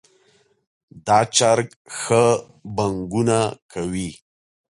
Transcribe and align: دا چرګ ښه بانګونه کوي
دا 1.05 1.19
چرګ 1.35 1.69
ښه 1.99 2.23
بانګونه 2.75 3.39
کوي 3.71 4.09